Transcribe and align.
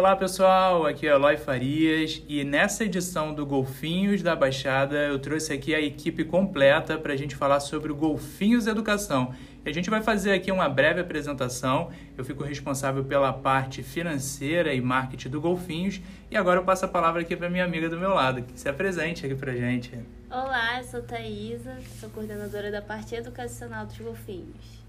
Olá 0.00 0.16
pessoal, 0.16 0.86
aqui 0.86 1.06
é 1.06 1.10
Eloy 1.10 1.36
Farias 1.36 2.22
e 2.26 2.42
nessa 2.42 2.86
edição 2.86 3.34
do 3.34 3.44
Golfinhos 3.44 4.22
da 4.22 4.34
Baixada 4.34 4.96
eu 4.96 5.18
trouxe 5.18 5.52
aqui 5.52 5.74
a 5.74 5.80
equipe 5.80 6.24
completa 6.24 6.96
para 6.96 7.12
a 7.12 7.16
gente 7.16 7.36
falar 7.36 7.60
sobre 7.60 7.92
o 7.92 7.94
Golfinhos 7.94 8.66
Educação. 8.66 9.34
A 9.62 9.70
gente 9.70 9.90
vai 9.90 10.00
fazer 10.00 10.32
aqui 10.32 10.50
uma 10.50 10.70
breve 10.70 11.02
apresentação. 11.02 11.90
Eu 12.16 12.24
fico 12.24 12.42
responsável 12.42 13.04
pela 13.04 13.30
parte 13.30 13.82
financeira 13.82 14.72
e 14.72 14.80
marketing 14.80 15.28
do 15.28 15.38
Golfinhos. 15.38 16.00
E 16.30 16.36
agora 16.36 16.60
eu 16.60 16.64
passo 16.64 16.86
a 16.86 16.88
palavra 16.88 17.20
aqui 17.20 17.36
para 17.36 17.50
minha 17.50 17.66
amiga 17.66 17.86
do 17.86 17.98
meu 17.98 18.14
lado, 18.14 18.40
que 18.40 18.58
se 18.58 18.70
apresente 18.70 19.26
aqui 19.26 19.34
para 19.34 19.52
gente. 19.52 19.92
Olá, 20.30 20.78
eu 20.78 20.84
sou 20.84 21.02
Thaisa, 21.02 21.76
sou 22.00 22.08
coordenadora 22.08 22.70
da 22.70 22.80
parte 22.80 23.14
educacional 23.14 23.84
dos 23.84 23.98
Golfinhos. 23.98 24.80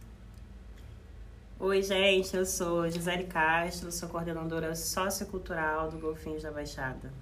Oi, 1.64 1.84
gente, 1.84 2.36
eu 2.36 2.44
sou 2.44 2.90
Gisele 2.90 3.26
Castro, 3.26 3.92
sou 3.92 4.10
coordenadora 4.10 4.76
sociocultural 4.76 5.92
do 5.92 6.00
Golfinhos 6.00 6.42
da 6.42 6.50
Baixada. 6.50 7.14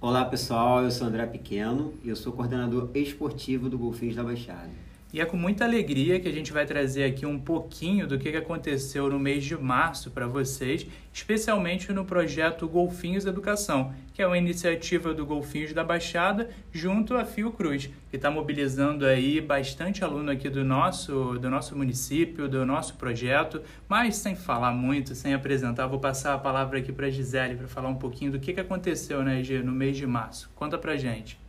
Olá, 0.00 0.24
pessoal, 0.24 0.84
eu 0.84 0.90
sou 0.92 1.08
André 1.08 1.26
Pequeno 1.26 1.92
e 2.00 2.08
eu 2.08 2.14
sou 2.14 2.32
coordenador 2.32 2.88
esportivo 2.94 3.68
do 3.68 3.76
Golfinhos 3.76 4.14
da 4.14 4.22
Baixada. 4.22 4.70
E 5.12 5.20
é 5.20 5.26
com 5.26 5.36
muita 5.36 5.66
alegria 5.66 6.18
que 6.18 6.26
a 6.26 6.32
gente 6.32 6.54
vai 6.54 6.64
trazer 6.64 7.04
aqui 7.04 7.26
um 7.26 7.38
pouquinho 7.38 8.06
do 8.06 8.18
que 8.18 8.30
aconteceu 8.30 9.10
no 9.10 9.18
mês 9.18 9.44
de 9.44 9.54
março 9.54 10.10
para 10.10 10.26
vocês, 10.26 10.86
especialmente 11.12 11.92
no 11.92 12.02
projeto 12.02 12.66
Golfinhos 12.66 13.26
Educação, 13.26 13.92
que 14.14 14.22
é 14.22 14.26
uma 14.26 14.38
iniciativa 14.38 15.12
do 15.12 15.26
Golfinhos 15.26 15.74
da 15.74 15.84
Baixada 15.84 16.48
junto 16.72 17.14
à 17.14 17.26
Fiocruz, 17.26 17.90
que 18.08 18.16
está 18.16 18.30
mobilizando 18.30 19.04
aí 19.04 19.38
bastante 19.38 20.02
aluno 20.02 20.30
aqui 20.30 20.48
do 20.48 20.64
nosso, 20.64 21.38
do 21.38 21.50
nosso 21.50 21.76
município, 21.76 22.48
do 22.48 22.64
nosso 22.64 22.94
projeto. 22.94 23.60
Mas 23.86 24.16
sem 24.16 24.34
falar 24.34 24.72
muito, 24.72 25.14
sem 25.14 25.34
apresentar, 25.34 25.88
vou 25.88 26.00
passar 26.00 26.32
a 26.32 26.38
palavra 26.38 26.78
aqui 26.78 26.90
para 26.90 27.08
a 27.08 27.10
Gisele 27.10 27.56
para 27.56 27.68
falar 27.68 27.90
um 27.90 27.96
pouquinho 27.96 28.32
do 28.32 28.40
que, 28.40 28.58
aconteceu 28.58 29.22
né, 29.22 29.42
no 29.62 29.72
mês 29.72 29.94
de 29.94 30.06
março. 30.06 30.50
Conta 30.54 30.78
para 30.78 30.96
gente. 30.96 31.41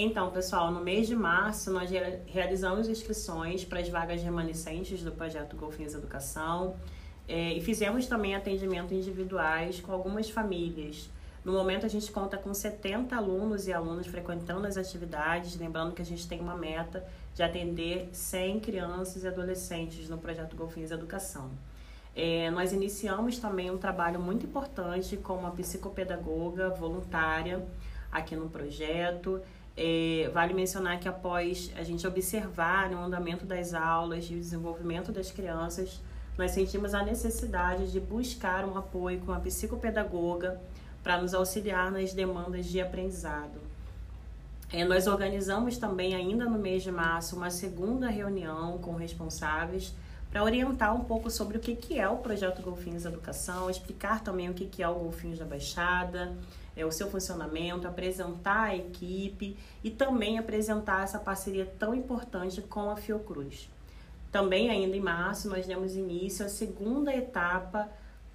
Então, 0.00 0.30
pessoal, 0.30 0.70
no 0.70 0.80
mês 0.80 1.08
de 1.08 1.16
março 1.16 1.72
nós 1.72 1.90
realizamos 2.28 2.88
inscrições 2.88 3.64
para 3.64 3.80
as 3.80 3.88
vagas 3.88 4.22
remanescentes 4.22 5.02
do 5.02 5.10
projeto 5.10 5.56
Golfinhos 5.56 5.92
Educação 5.92 6.76
é, 7.26 7.54
e 7.54 7.60
fizemos 7.60 8.06
também 8.06 8.36
atendimento 8.36 8.94
individuais 8.94 9.80
com 9.80 9.90
algumas 9.90 10.30
famílias. 10.30 11.10
No 11.44 11.52
momento 11.52 11.84
a 11.84 11.88
gente 11.88 12.12
conta 12.12 12.38
com 12.38 12.54
70 12.54 13.16
alunos 13.16 13.66
e 13.66 13.72
alunas 13.72 14.06
frequentando 14.06 14.68
as 14.68 14.76
atividades, 14.76 15.58
lembrando 15.58 15.92
que 15.92 16.00
a 16.00 16.04
gente 16.04 16.28
tem 16.28 16.38
uma 16.38 16.54
meta 16.54 17.04
de 17.34 17.42
atender 17.42 18.08
100 18.12 18.60
crianças 18.60 19.24
e 19.24 19.26
adolescentes 19.26 20.08
no 20.08 20.16
projeto 20.16 20.54
Golfinhos 20.54 20.92
Educação. 20.92 21.50
É, 22.14 22.52
nós 22.52 22.72
iniciamos 22.72 23.40
também 23.40 23.68
um 23.68 23.78
trabalho 23.78 24.20
muito 24.20 24.46
importante 24.46 25.16
com 25.16 25.34
uma 25.34 25.50
psicopedagoga 25.50 26.70
voluntária 26.70 27.66
aqui 28.12 28.36
no 28.36 28.48
projeto. 28.48 29.42
É, 29.80 30.28
vale 30.34 30.54
mencionar 30.54 30.98
que 30.98 31.08
após 31.08 31.72
a 31.76 31.84
gente 31.84 32.04
observar 32.04 32.90
o 32.92 32.98
andamento 32.98 33.46
das 33.46 33.72
aulas 33.72 34.24
e 34.24 34.34
o 34.34 34.40
desenvolvimento 34.40 35.12
das 35.12 35.30
crianças, 35.30 36.00
nós 36.36 36.50
sentimos 36.50 36.94
a 36.94 37.04
necessidade 37.04 37.92
de 37.92 38.00
buscar 38.00 38.64
um 38.64 38.76
apoio 38.76 39.20
com 39.20 39.30
a 39.30 39.38
psicopedagoga 39.38 40.60
para 41.00 41.22
nos 41.22 41.32
auxiliar 41.32 41.92
nas 41.92 42.12
demandas 42.12 42.66
de 42.66 42.80
aprendizado. 42.80 43.60
É, 44.72 44.84
nós 44.84 45.06
organizamos 45.06 45.78
também, 45.78 46.12
ainda 46.12 46.44
no 46.46 46.58
mês 46.58 46.82
de 46.82 46.90
março, 46.90 47.36
uma 47.36 47.48
segunda 47.48 48.08
reunião 48.08 48.78
com 48.78 48.96
responsáveis 48.96 49.94
para 50.30 50.42
orientar 50.42 50.94
um 50.94 51.04
pouco 51.04 51.30
sobre 51.30 51.56
o 51.56 51.60
que, 51.60 51.74
que 51.74 51.98
é 51.98 52.08
o 52.08 52.18
projeto 52.18 52.62
Golfinhos 52.62 53.04
Educação, 53.04 53.70
explicar 53.70 54.22
também 54.22 54.50
o 54.50 54.54
que, 54.54 54.66
que 54.66 54.82
é 54.82 54.88
o 54.88 54.94
Golfinhos 54.94 55.38
da 55.38 55.44
Baixada, 55.44 56.36
é, 56.76 56.84
o 56.84 56.92
seu 56.92 57.10
funcionamento, 57.10 57.88
apresentar 57.88 58.64
a 58.64 58.76
equipe 58.76 59.56
e 59.82 59.90
também 59.90 60.38
apresentar 60.38 61.02
essa 61.02 61.18
parceria 61.18 61.66
tão 61.78 61.94
importante 61.94 62.60
com 62.62 62.90
a 62.90 62.96
Fiocruz. 62.96 63.68
Também, 64.30 64.68
ainda 64.68 64.94
em 64.94 65.00
março, 65.00 65.48
nós 65.48 65.66
demos 65.66 65.96
início 65.96 66.44
à 66.44 66.48
segunda 66.48 67.14
etapa 67.14 67.88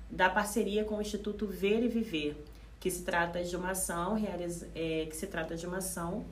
da 0.10 0.30
parceria 0.30 0.84
com 0.84 0.98
o 0.98 1.02
Instituto 1.02 1.46
Ver 1.46 1.84
e 1.84 1.88
Viver, 1.88 2.36
que 2.80 2.90
se 2.90 3.04
trata 3.04 3.44
de 3.44 3.56
uma 3.56 3.72
ação, 3.72 4.16
realiza, 4.16 4.68
é, 4.76 5.06
que 5.08 5.16
se 5.16 5.28
trata 5.28 5.56
de 5.56 5.66
uma 5.68 5.78
ação 5.78 6.26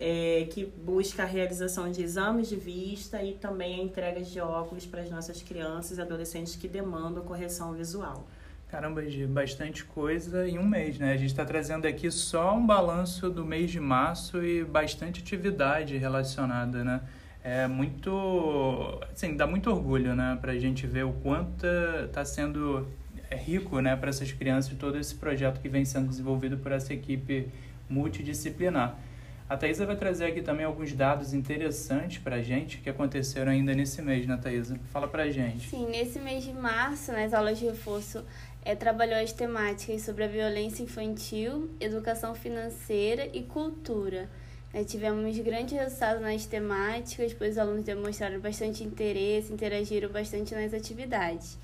é, 0.00 0.48
que 0.50 0.64
busca 0.64 1.24
a 1.24 1.26
realização 1.26 1.90
de 1.90 2.02
exames 2.02 2.48
de 2.48 2.56
vista 2.56 3.22
e 3.22 3.34
também 3.34 3.78
a 3.78 3.84
entrega 3.84 4.22
de 4.22 4.40
óculos 4.40 4.86
para 4.86 5.02
as 5.02 5.10
nossas 5.10 5.42
crianças 5.42 5.98
e 5.98 6.00
adolescentes 6.00 6.56
que 6.56 6.66
demandam 6.66 7.22
correção 7.22 7.74
visual. 7.74 8.26
Caramba, 8.70 9.02
de 9.02 9.26
bastante 9.26 9.84
coisa 9.84 10.48
em 10.48 10.58
um 10.58 10.66
mês, 10.66 10.98
né? 10.98 11.12
A 11.12 11.16
gente 11.16 11.30
está 11.30 11.44
trazendo 11.44 11.86
aqui 11.86 12.10
só 12.10 12.56
um 12.56 12.64
balanço 12.64 13.28
do 13.28 13.44
mês 13.44 13.70
de 13.70 13.80
março 13.80 14.42
e 14.42 14.64
bastante 14.64 15.20
atividade 15.20 15.98
relacionada, 15.98 16.82
né? 16.82 17.02
É 17.42 17.66
muito, 17.66 19.00
assim, 19.12 19.36
dá 19.36 19.46
muito 19.46 19.70
orgulho, 19.70 20.14
né? 20.14 20.38
Para 20.40 20.52
a 20.52 20.58
gente 20.58 20.86
ver 20.86 21.04
o 21.04 21.12
quanto 21.14 21.66
está 22.06 22.24
sendo 22.24 22.86
é 23.28 23.36
rico, 23.36 23.80
né? 23.80 23.96
Para 23.96 24.10
essas 24.10 24.32
crianças 24.32 24.72
todo 24.78 24.96
esse 24.98 25.14
projeto 25.14 25.60
que 25.60 25.68
vem 25.68 25.84
sendo 25.84 26.08
desenvolvido 26.08 26.56
por 26.56 26.72
essa 26.72 26.94
equipe 26.94 27.48
multidisciplinar. 27.88 28.96
A 29.50 29.56
Thaisa 29.56 29.84
vai 29.84 29.96
trazer 29.96 30.26
aqui 30.26 30.42
também 30.42 30.64
alguns 30.64 30.92
dados 30.92 31.34
interessantes 31.34 32.18
para 32.18 32.36
a 32.36 32.40
gente 32.40 32.78
que 32.78 32.88
aconteceram 32.88 33.50
ainda 33.50 33.74
nesse 33.74 34.00
mês, 34.00 34.24
né, 34.24 34.38
Thaisa? 34.40 34.78
Fala 34.92 35.08
para 35.08 35.24
a 35.24 35.28
gente. 35.28 35.68
Sim, 35.68 35.88
nesse 35.88 36.20
mês 36.20 36.44
de 36.44 36.52
março, 36.52 37.10
nas 37.10 37.34
aulas 37.34 37.58
de 37.58 37.64
reforço, 37.64 38.24
é, 38.64 38.76
trabalhou 38.76 39.16
as 39.16 39.32
temáticas 39.32 40.02
sobre 40.02 40.22
a 40.22 40.28
violência 40.28 40.84
infantil, 40.84 41.68
educação 41.80 42.32
financeira 42.32 43.28
e 43.32 43.42
cultura. 43.42 44.28
É, 44.72 44.84
tivemos 44.84 45.36
grandes 45.40 45.76
resultados 45.76 46.22
nas 46.22 46.46
temáticas, 46.46 47.34
pois 47.34 47.54
os 47.54 47.58
alunos 47.58 47.82
demonstraram 47.82 48.38
bastante 48.38 48.84
interesse, 48.84 49.52
interagiram 49.52 50.10
bastante 50.10 50.54
nas 50.54 50.72
atividades. 50.72 51.58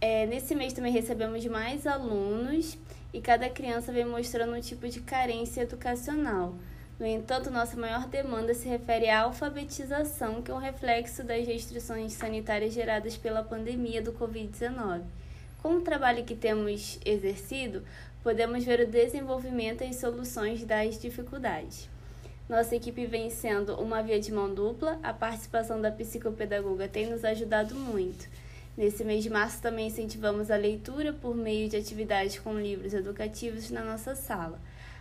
É, 0.00 0.24
nesse 0.26 0.54
mês 0.54 0.72
também 0.72 0.92
recebemos 0.92 1.44
mais 1.46 1.84
alunos 1.84 2.78
e 3.12 3.20
cada 3.20 3.50
criança 3.50 3.90
vem 3.90 4.06
mostrando 4.06 4.54
um 4.54 4.60
tipo 4.60 4.88
de 4.88 5.00
carência 5.00 5.62
educacional. 5.62 6.54
No 6.98 7.06
entanto, 7.06 7.48
nossa 7.48 7.76
maior 7.76 8.08
demanda 8.08 8.52
se 8.54 8.68
refere 8.68 9.08
à 9.08 9.20
alfabetização, 9.20 10.42
que 10.42 10.50
é 10.50 10.54
um 10.54 10.58
reflexo 10.58 11.22
das 11.22 11.46
restrições 11.46 12.12
sanitárias 12.14 12.74
geradas 12.74 13.16
pela 13.16 13.44
pandemia 13.44 14.02
do 14.02 14.12
Covid-19. 14.12 15.02
Com 15.62 15.76
o 15.76 15.80
trabalho 15.80 16.24
que 16.24 16.34
temos 16.34 16.98
exercido, 17.04 17.84
podemos 18.20 18.64
ver 18.64 18.80
o 18.80 18.86
desenvolvimento 18.86 19.84
e 19.84 19.94
soluções 19.94 20.64
das 20.64 20.98
dificuldades. 21.00 21.88
Nossa 22.48 22.74
equipe 22.74 23.06
vem 23.06 23.30
sendo 23.30 23.74
uma 23.80 24.02
via 24.02 24.18
de 24.18 24.32
mão 24.32 24.52
dupla, 24.52 24.98
a 25.00 25.12
participação 25.12 25.80
da 25.80 25.92
psicopedagoga 25.92 26.88
tem 26.88 27.08
nos 27.08 27.24
ajudado 27.24 27.76
muito. 27.76 28.28
Nesse 28.76 29.04
mês 29.04 29.22
de 29.22 29.30
março 29.30 29.62
também 29.62 29.86
incentivamos 29.86 30.50
a 30.50 30.56
leitura 30.56 31.12
por 31.12 31.36
meio 31.36 31.68
de 31.68 31.76
atividades 31.76 32.40
com 32.40 32.58
livros 32.58 32.92
educativos 32.92 33.70
na 33.70 33.84
nossa 33.84 34.16
sala. 34.16 34.58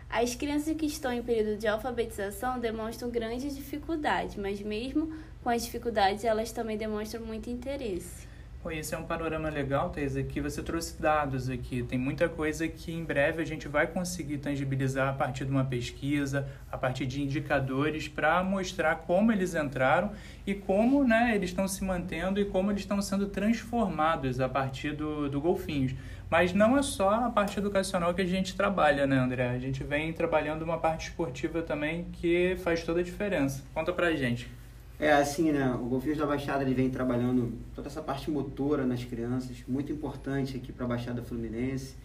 As 0.10 0.36
crianças 0.36 0.76
que 0.76 0.86
estão 0.86 1.12
em 1.12 1.22
período 1.22 1.58
de 1.58 1.68
alfabetização 1.68 2.60
demonstram 2.60 3.10
grande 3.10 3.54
dificuldade, 3.54 4.40
mas 4.40 4.62
mesmo 4.62 5.14
com 5.44 5.50
as 5.50 5.64
dificuldades, 5.64 6.24
elas 6.24 6.52
também 6.52 6.78
demonstram 6.78 7.26
muito 7.26 7.50
interesse. 7.50 8.27
Pô, 8.62 8.72
esse 8.72 8.96
é 8.96 8.98
um 8.98 9.04
panorama 9.04 9.50
legal, 9.50 9.92
Thais, 9.92 10.16
que 10.28 10.42
você 10.42 10.64
trouxe 10.64 11.00
dados 11.00 11.48
aqui. 11.48 11.84
Tem 11.84 11.98
muita 11.98 12.28
coisa 12.28 12.68
que 12.68 12.92
em 12.92 13.04
breve 13.04 13.40
a 13.40 13.46
gente 13.46 13.68
vai 13.68 13.86
conseguir 13.86 14.40
tangibilizar 14.40 15.10
a 15.10 15.14
partir 15.14 15.46
de 15.46 15.52
uma 15.52 15.64
pesquisa, 15.64 16.48
a 16.72 16.78
partir 16.78 17.06
de 17.06 17.22
indicadores 17.22 18.08
para 18.08 18.44
mostrar 18.44 18.96
como 18.96 19.32
eles 19.32 19.54
entraram 19.54 20.12
e 20.46 20.56
como 20.56 21.04
né, 21.04 21.34
eles 21.36 21.52
estão 21.52 21.68
se 21.68 21.84
mantendo 21.84 22.40
e 22.40 22.46
como 22.46 22.72
eles 22.72 22.82
estão 22.82 23.00
sendo 23.00 23.28
transformados 23.28 24.40
a 24.40 24.50
partir 24.50 24.92
do, 24.94 25.30
do 25.30 25.40
Golfinhos. 25.40 25.94
Mas 26.28 26.52
não 26.52 26.76
é 26.76 26.82
só 26.82 27.26
a 27.26 27.30
parte 27.30 27.60
educacional 27.60 28.14
que 28.14 28.22
a 28.22 28.26
gente 28.26 28.56
trabalha, 28.56 29.06
né, 29.06 29.18
André? 29.18 29.50
A 29.50 29.60
gente 29.60 29.84
vem 29.84 30.12
trabalhando 30.12 30.64
uma 30.64 30.80
parte 30.80 31.10
esportiva 31.10 31.62
também 31.62 32.06
que 32.12 32.58
faz 32.64 32.84
toda 32.84 33.02
a 33.02 33.04
diferença. 33.04 33.64
Conta 33.74 33.94
pra 33.94 34.14
gente. 34.16 34.57
É 35.00 35.14
assim, 35.14 35.52
né? 35.52 35.72
O 35.76 35.86
Golfinhos 35.86 36.18
da 36.18 36.26
Baixada 36.26 36.64
ele 36.64 36.74
vem 36.74 36.90
trabalhando 36.90 37.54
toda 37.76 37.88
essa 37.88 38.02
parte 38.02 38.32
motora 38.32 38.84
nas 38.84 39.04
crianças, 39.04 39.64
muito 39.68 39.92
importante 39.92 40.58
aqui 40.58 40.72
para 40.72 40.86
a 40.86 40.88
Baixada 40.88 41.22
Fluminense, 41.22 41.96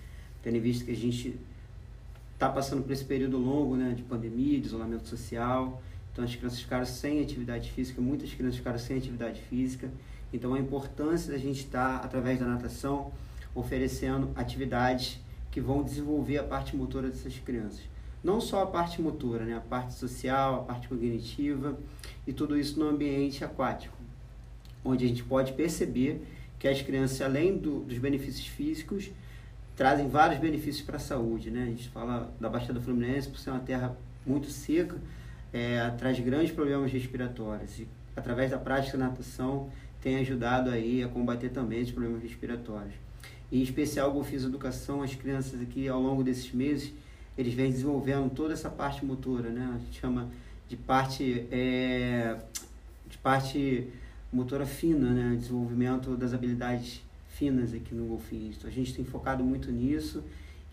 tendo 0.42 0.60
visto 0.60 0.84
que 0.84 0.90
a 0.90 0.96
gente 0.96 1.40
está 2.34 2.50
passando 2.50 2.82
por 2.82 2.92
esse 2.92 3.04
período 3.04 3.38
longo, 3.38 3.76
né, 3.76 3.94
de 3.96 4.02
pandemia, 4.02 4.60
de 4.60 4.66
isolamento 4.66 5.08
social. 5.08 5.82
Então 6.12 6.22
as 6.22 6.36
crianças 6.36 6.60
ficaram 6.60 6.84
sem 6.84 7.22
atividade 7.22 7.70
física, 7.70 8.02
muitas 8.02 8.34
crianças 8.34 8.58
ficaram 8.58 8.78
sem 8.78 8.98
atividade 8.98 9.40
física. 9.40 9.88
Então 10.30 10.52
a 10.52 10.58
importância 10.58 11.32
da 11.32 11.38
gente 11.38 11.60
estar, 11.60 11.96
através 11.96 12.38
da 12.40 12.44
natação, 12.44 13.10
oferecendo 13.54 14.30
atividades 14.36 15.18
que 15.50 15.62
vão 15.62 15.82
desenvolver 15.82 16.36
a 16.36 16.44
parte 16.44 16.76
motora 16.76 17.08
dessas 17.08 17.38
crianças. 17.38 17.80
Não 18.22 18.40
só 18.40 18.62
a 18.62 18.66
parte 18.66 19.02
motora, 19.02 19.44
né? 19.44 19.56
a 19.56 19.60
parte 19.60 19.94
social, 19.94 20.60
a 20.60 20.64
parte 20.64 20.88
cognitiva 20.88 21.76
e 22.26 22.32
tudo 22.32 22.56
isso 22.56 22.78
no 22.78 22.88
ambiente 22.88 23.44
aquático, 23.44 23.96
onde 24.84 25.04
a 25.04 25.08
gente 25.08 25.24
pode 25.24 25.52
perceber 25.52 26.22
que 26.58 26.68
as 26.68 26.80
crianças, 26.80 27.20
além 27.20 27.56
do, 27.56 27.80
dos 27.80 27.98
benefícios 27.98 28.46
físicos, 28.46 29.10
trazem 29.74 30.08
vários 30.08 30.40
benefícios 30.40 30.84
para 30.84 30.96
a 30.96 31.00
saúde. 31.00 31.50
Né? 31.50 31.64
A 31.64 31.66
gente 31.66 31.88
fala 31.88 32.32
da 32.40 32.48
Baixada 32.48 32.80
Fluminense 32.80 33.28
por 33.28 33.38
ser 33.38 33.50
uma 33.50 33.58
terra 33.58 33.96
muito 34.24 34.48
seca, 34.48 34.96
é, 35.52 35.90
traz 35.98 36.18
grandes 36.20 36.52
problemas 36.52 36.92
respiratórios. 36.92 37.80
E, 37.80 37.88
através 38.16 38.52
da 38.52 38.58
prática 38.58 38.96
da 38.96 39.08
natação, 39.08 39.70
tem 40.00 40.16
ajudado 40.16 40.70
aí 40.70 41.02
a 41.02 41.08
combater 41.08 41.48
também 41.48 41.80
esses 41.80 41.92
problemas 41.92 42.22
respiratórios. 42.22 42.94
Em 43.50 43.60
especial, 43.60 44.10
o 44.10 44.12
Golfinhos 44.12 44.44
Educação, 44.44 45.02
as 45.02 45.14
crianças 45.14 45.60
aqui, 45.60 45.88
ao 45.88 46.00
longo 46.00 46.22
desses 46.22 46.52
meses, 46.52 46.92
eles 47.36 47.54
vêm 47.54 47.70
desenvolvendo 47.70 48.30
toda 48.30 48.52
essa 48.52 48.68
parte 48.68 49.04
motora, 49.04 49.50
né? 49.50 49.72
A 49.74 49.78
gente 49.78 50.00
chama 50.00 50.28
de 50.68 50.76
parte, 50.76 51.46
é, 51.50 52.36
de 53.08 53.18
parte 53.18 53.88
motora 54.32 54.66
fina, 54.66 55.10
né? 55.10 55.36
Desenvolvimento 55.36 56.16
das 56.16 56.34
habilidades 56.34 57.02
finas 57.28 57.72
aqui 57.74 57.94
no 57.94 58.06
Golfinhos. 58.06 58.56
Então, 58.56 58.70
a 58.70 58.72
gente 58.72 58.94
tem 58.94 59.04
focado 59.04 59.42
muito 59.42 59.70
nisso 59.70 60.22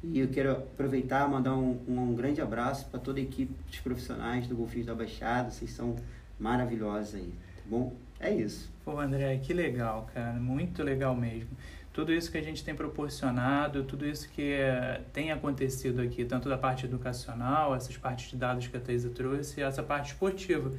e 0.03 0.19
eu 0.19 0.27
quero 0.29 0.51
aproveitar 0.51 1.27
e 1.27 1.31
mandar 1.31 1.55
um, 1.55 1.77
um, 1.87 2.13
grande 2.13 2.41
abraço 2.41 2.85
para 2.87 2.99
toda 2.99 3.19
a 3.19 3.23
equipe 3.23 3.51
dos 3.67 3.79
profissionais 3.79 4.47
do 4.47 4.55
Golfinhos 4.55 4.87
da 4.87 4.95
Baixada. 4.95 5.51
Vocês 5.51 5.71
são 5.71 5.95
maravilhosos 6.39 7.15
aí, 7.15 7.33
tá 7.55 7.63
bom? 7.65 7.93
É 8.19 8.33
isso. 8.33 8.69
Pô, 8.83 8.99
André, 8.99 9.37
que 9.37 9.53
legal, 9.53 10.09
cara. 10.13 10.39
Muito 10.39 10.83
legal 10.83 11.15
mesmo. 11.15 11.49
Tudo 11.99 12.13
isso 12.13 12.31
que 12.31 12.37
a 12.37 12.41
gente 12.41 12.63
tem 12.63 12.73
proporcionado, 12.73 13.83
tudo 13.83 14.07
isso 14.07 14.29
que 14.29 14.53
é, 14.53 15.01
tem 15.11 15.33
acontecido 15.33 15.99
aqui, 16.01 16.23
tanto 16.23 16.47
da 16.47 16.57
parte 16.57 16.85
educacional, 16.85 17.75
essas 17.75 17.97
partes 17.97 18.29
de 18.29 18.37
dados 18.37 18.65
que 18.69 18.77
a 18.77 18.79
Teisa 18.79 19.09
trouxe, 19.09 19.61
essa 19.61 19.83
parte 19.83 20.13
esportiva. 20.13 20.71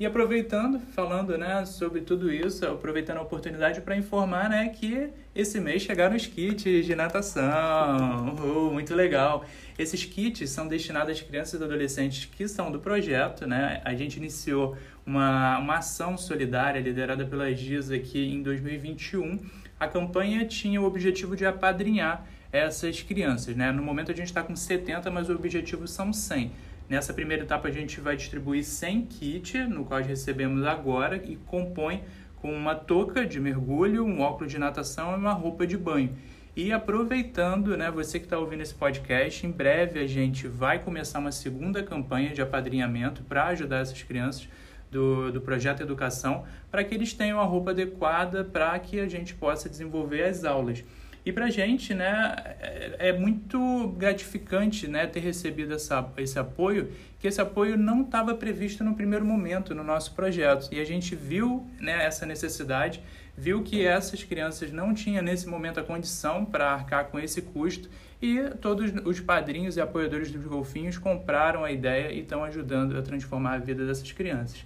E 0.00 0.06
aproveitando, 0.06 0.80
falando 0.94 1.38
né, 1.38 1.64
sobre 1.64 2.00
tudo 2.00 2.32
isso, 2.32 2.66
aproveitando 2.66 3.18
a 3.18 3.22
oportunidade 3.22 3.80
para 3.80 3.96
informar 3.96 4.48
né, 4.48 4.68
que 4.68 5.10
esse 5.34 5.60
mês 5.60 5.82
chegaram 5.82 6.16
os 6.16 6.26
kits 6.26 6.84
de 6.84 6.94
natação. 6.94 8.34
Muito 8.72 8.94
legal. 8.94 9.44
Esses 9.78 10.04
kits 10.04 10.50
são 10.50 10.66
destinados 10.66 11.12
às 11.12 11.20
crianças 11.20 11.60
e 11.60 11.64
adolescentes 11.64 12.24
que 12.24 12.48
são 12.48 12.72
do 12.72 12.80
projeto. 12.80 13.46
Né? 13.46 13.80
A 13.84 13.94
gente 13.94 14.16
iniciou 14.16 14.76
uma, 15.06 15.58
uma 15.58 15.76
ação 15.76 16.16
solidária 16.16 16.80
liderada 16.80 17.24
pela 17.24 17.52
GISA 17.52 17.94
aqui 17.94 18.32
em 18.32 18.42
2021. 18.42 19.38
A 19.78 19.86
campanha 19.86 20.44
tinha 20.44 20.80
o 20.80 20.84
objetivo 20.84 21.36
de 21.36 21.46
apadrinhar 21.46 22.26
essas 22.50 23.02
crianças. 23.02 23.54
Né? 23.54 23.70
No 23.70 23.82
momento 23.82 24.10
a 24.10 24.14
gente 24.14 24.26
está 24.26 24.42
com 24.42 24.56
70, 24.56 25.10
mas 25.10 25.28
o 25.28 25.34
objetivo 25.34 25.86
são 25.86 26.12
100 26.12 26.50
Nessa 26.92 27.14
primeira 27.14 27.44
etapa 27.44 27.68
a 27.68 27.70
gente 27.70 28.02
vai 28.02 28.14
distribuir 28.14 28.62
100 28.62 29.06
kits, 29.06 29.66
no 29.66 29.82
qual 29.82 30.02
recebemos 30.02 30.62
agora, 30.66 31.16
e 31.16 31.36
compõe 31.36 32.04
com 32.36 32.52
uma 32.52 32.74
touca 32.74 33.24
de 33.24 33.40
mergulho, 33.40 34.04
um 34.04 34.20
óculos 34.20 34.52
de 34.52 34.58
natação 34.58 35.12
e 35.12 35.16
uma 35.16 35.32
roupa 35.32 35.66
de 35.66 35.78
banho. 35.78 36.14
E 36.54 36.70
aproveitando, 36.70 37.78
né, 37.78 37.90
você 37.90 38.18
que 38.18 38.26
está 38.26 38.38
ouvindo 38.38 38.60
esse 38.60 38.74
podcast, 38.74 39.46
em 39.46 39.50
breve 39.50 40.00
a 40.00 40.06
gente 40.06 40.46
vai 40.46 40.80
começar 40.80 41.18
uma 41.18 41.32
segunda 41.32 41.82
campanha 41.82 42.34
de 42.34 42.42
apadrinhamento 42.42 43.22
para 43.22 43.46
ajudar 43.46 43.78
essas 43.78 44.02
crianças 44.02 44.46
do, 44.90 45.32
do 45.32 45.40
projeto 45.40 45.82
Educação, 45.82 46.44
para 46.70 46.84
que 46.84 46.94
eles 46.94 47.14
tenham 47.14 47.40
a 47.40 47.44
roupa 47.44 47.70
adequada 47.70 48.44
para 48.44 48.78
que 48.78 49.00
a 49.00 49.08
gente 49.08 49.32
possa 49.34 49.66
desenvolver 49.66 50.24
as 50.24 50.44
aulas. 50.44 50.84
E 51.24 51.32
para 51.32 51.44
a 51.44 51.50
gente, 51.50 51.94
né, 51.94 52.34
é, 52.60 53.08
é 53.08 53.12
muito 53.12 53.88
gratificante 53.96 54.88
né, 54.88 55.06
ter 55.06 55.20
recebido 55.20 55.72
essa, 55.74 56.10
esse 56.16 56.38
apoio, 56.38 56.90
que 57.20 57.28
esse 57.28 57.40
apoio 57.40 57.76
não 57.76 58.02
estava 58.02 58.34
previsto 58.34 58.82
no 58.82 58.94
primeiro 58.94 59.24
momento 59.24 59.74
no 59.74 59.84
nosso 59.84 60.14
projeto. 60.14 60.68
E 60.72 60.80
a 60.80 60.84
gente 60.84 61.14
viu 61.14 61.64
né, 61.78 62.04
essa 62.04 62.26
necessidade, 62.26 63.00
viu 63.36 63.62
que 63.62 63.86
essas 63.86 64.24
crianças 64.24 64.72
não 64.72 64.92
tinham 64.92 65.22
nesse 65.22 65.48
momento 65.48 65.78
a 65.78 65.84
condição 65.84 66.44
para 66.44 66.72
arcar 66.72 67.06
com 67.06 67.20
esse 67.20 67.40
custo 67.40 67.88
e 68.20 68.40
todos 68.60 68.92
os 69.04 69.20
padrinhos 69.20 69.76
e 69.76 69.80
apoiadores 69.80 70.30
dos 70.30 70.44
golfinhos 70.44 70.98
compraram 70.98 71.64
a 71.64 71.70
ideia 71.70 72.12
e 72.12 72.20
estão 72.20 72.42
ajudando 72.44 72.96
a 72.98 73.02
transformar 73.02 73.54
a 73.54 73.58
vida 73.58 73.86
dessas 73.86 74.10
crianças. 74.10 74.64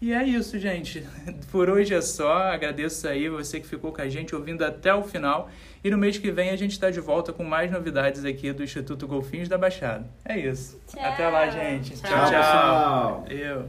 E 0.00 0.12
é 0.12 0.24
isso, 0.24 0.58
gente. 0.58 1.06
Por 1.50 1.68
hoje 1.68 1.94
é 1.94 2.00
só. 2.00 2.52
Agradeço 2.52 3.08
aí 3.08 3.28
você 3.28 3.60
que 3.60 3.66
ficou 3.66 3.92
com 3.92 4.02
a 4.02 4.08
gente 4.08 4.34
ouvindo 4.34 4.64
até 4.64 4.94
o 4.94 5.02
final. 5.02 5.50
E 5.82 5.90
no 5.90 5.96
mês 5.96 6.18
que 6.18 6.30
vem 6.30 6.50
a 6.50 6.56
gente 6.56 6.72
está 6.72 6.90
de 6.90 7.00
volta 7.00 7.32
com 7.32 7.44
mais 7.44 7.70
novidades 7.70 8.24
aqui 8.24 8.52
do 8.52 8.62
Instituto 8.62 9.06
Golfinhos 9.06 9.48
da 9.48 9.56
Baixada. 9.56 10.06
É 10.24 10.38
isso. 10.38 10.80
Tchau. 10.88 11.04
Até 11.04 11.28
lá, 11.28 11.48
gente. 11.48 11.94
Tchau, 12.00 12.10
tchau. 12.10 12.30
tchau. 12.30 13.24
Valeu. 13.28 13.68